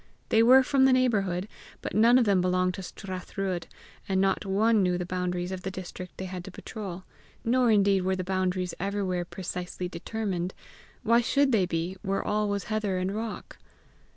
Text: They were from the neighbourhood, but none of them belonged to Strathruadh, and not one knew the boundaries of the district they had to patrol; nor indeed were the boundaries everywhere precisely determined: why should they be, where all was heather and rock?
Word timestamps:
They 0.29 0.41
were 0.41 0.63
from 0.63 0.85
the 0.85 0.93
neighbourhood, 0.93 1.47
but 1.83 1.93
none 1.93 2.17
of 2.17 2.25
them 2.25 2.41
belonged 2.41 2.73
to 2.73 2.81
Strathruadh, 2.81 3.67
and 4.09 4.19
not 4.19 4.47
one 4.47 4.81
knew 4.81 4.97
the 4.97 5.05
boundaries 5.05 5.51
of 5.51 5.61
the 5.61 5.69
district 5.69 6.17
they 6.17 6.25
had 6.25 6.43
to 6.45 6.49
patrol; 6.49 7.03
nor 7.45 7.69
indeed 7.69 8.01
were 8.01 8.15
the 8.15 8.23
boundaries 8.23 8.73
everywhere 8.79 9.25
precisely 9.25 9.87
determined: 9.87 10.55
why 11.03 11.21
should 11.21 11.51
they 11.51 11.67
be, 11.67 11.97
where 12.01 12.25
all 12.25 12.49
was 12.49 12.63
heather 12.63 12.97
and 12.97 13.13
rock? 13.15 13.59